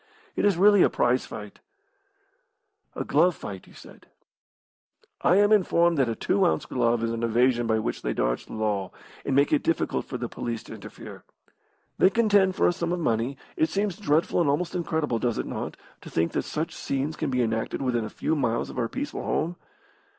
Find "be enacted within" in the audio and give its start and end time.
17.29-18.03